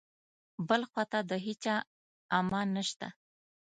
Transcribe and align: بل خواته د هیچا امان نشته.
بل 0.67 0.81
خواته 0.89 1.19
د 1.29 1.31
هیچا 1.45 1.75
امان 2.39 2.67
نشته. 2.77 3.07